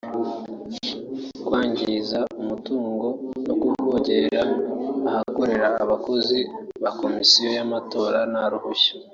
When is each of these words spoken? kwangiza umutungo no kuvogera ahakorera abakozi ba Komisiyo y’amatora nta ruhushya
kwangiza 1.45 2.19
umutungo 2.41 3.07
no 3.45 3.53
kuvogera 3.61 4.41
ahakorera 5.09 5.67
abakozi 5.83 6.39
ba 6.83 6.91
Komisiyo 6.99 7.47
y’amatora 7.57 8.19
nta 8.31 8.43
ruhushya 8.51 8.93